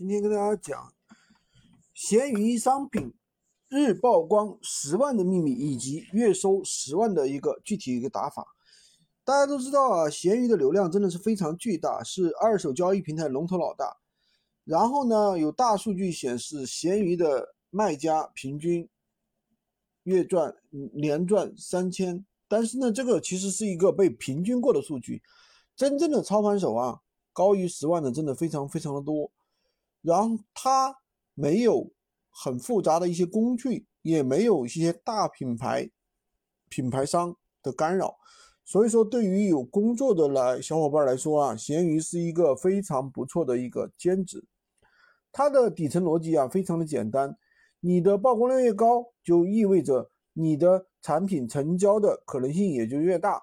[0.00, 0.94] 今天跟大家讲
[1.92, 3.12] 闲鱼商品
[3.68, 8.46] 日曝光十万的秘密，以及月收十万的一个具体一个打法。
[9.24, 13.98] 大家都知道啊，闲鱼的流量真的是非常巨大，是二手交易平台龙头老大。
[14.64, 18.88] 然后呢，有大数据显示，闲鱼的卖家平均
[20.04, 20.56] 月赚
[20.94, 22.24] 年赚三千。
[22.48, 25.22] 但是呢，这个其实是一个被平均过的数据，
[25.76, 27.00] 真正的操盘手啊，
[27.34, 29.30] 高于十万的真的非常非常的多。
[30.02, 30.96] 然后它
[31.34, 31.90] 没有
[32.30, 35.90] 很复杂的一些工具，也没有一些大品牌
[36.68, 38.16] 品牌商的干扰，
[38.64, 44.44] 所以说对于有工作的来小伙伴来说啊，闲鱼是一个非常不错的一个兼职。
[45.30, 47.36] 它的底层逻辑啊非常的简单，
[47.80, 53.42] 你的曝光量越高，就意味着你的产品成交的可能性也就越大。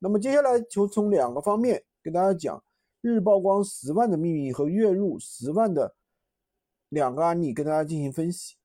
[0.00, 2.62] 那么接下来就从两个方面跟大家讲。
[3.04, 5.92] 日曝光十万的秘密和月入十万的
[6.92, 8.56] 两个案例跟大家进行分析。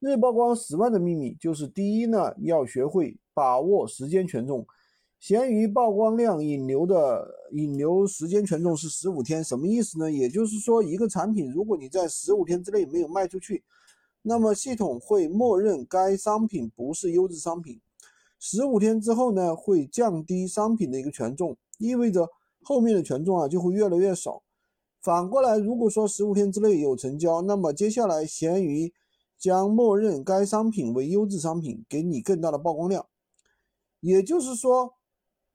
[0.00, 4.66] 日曝光十万的秘密就是第一呢，要学会把握时间权重。
[5.20, 10.10] 闲鱼曝光量引流的引流时间权重是十五天，什么意思呢？
[10.10, 13.62] 也就是说，一个产品如果你在十五天之内没有卖出去，
[14.22, 17.80] 那么系统会默认该商品不是优质商品。
[18.40, 22.28] 十五天之后呢，会降低商品的一个权重，意味着。
[22.66, 24.42] 后面的权重啊就会越来越少。
[25.04, 28.94] 反过来，如果说十五天之内有成交，那么接下来闲鱼
[29.36, 33.06] 将默认该商品为优质商品，给你更大的曝光量。
[34.00, 34.94] 也就是说，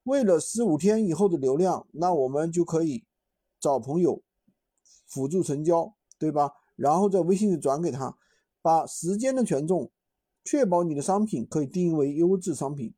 [0.04, 3.06] 为了十五天以后的流量，那我们就可以
[3.60, 4.22] 找朋友
[5.08, 6.52] 辅助成交，对吧？
[6.76, 8.16] 然后在微信里转给他，
[8.62, 9.90] 把时间的权重
[10.44, 12.94] 确保你的商品可以定义为优质商品。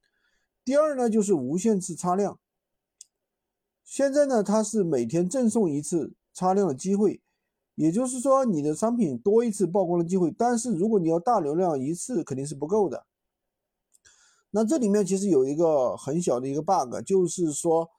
[0.66, 2.38] 第二呢，就是无限次擦亮。
[3.86, 7.22] 现在呢，它是每天赠送一次擦亮的机会，
[7.76, 10.32] 也就是说你的商品多一次曝光的机会。
[10.32, 13.06] 但是如果你要大流量，一次肯定是不够的。
[14.52, 17.90] 那这里面其实有一个很小的一个 bug，就是说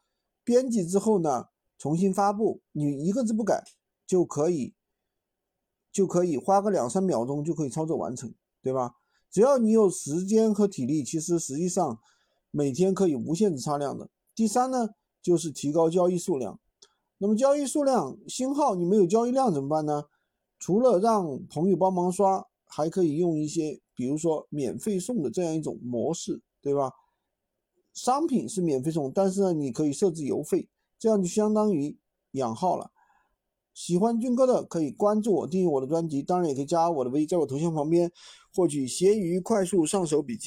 [0.44, 1.46] 编辑之后呢，
[1.78, 3.64] 重新发布，你一个字不改
[4.06, 4.74] 就可以，
[5.90, 8.96] 就可以花个两三秒钟就可以操作完成，对吧？
[9.30, 11.98] 只要你有时间和体力，其实实际上
[12.50, 14.10] 每天可以无限制擦亮的。
[14.34, 14.90] 第三呢？
[15.22, 16.58] 就是提高交易数量，
[17.22, 20.06] 那么交易数量新号你没有交易量怎么办呢？
[20.58, 26.90] 除了让朋友帮忙刷，还可以用一些，比如说免费送的这样一种模式，对吧？
[27.94, 30.68] 商品是免费送，但是呢，你可以设置邮费，
[30.98, 31.96] 这样就相当于
[32.32, 32.90] 养号了。
[33.72, 38.10] 喜欢军哥的可以关注我，订阅我的专辑，当然也可以加我的微，在我头像旁边
[38.52, 40.40] 获取闲鱼快速上手笔记。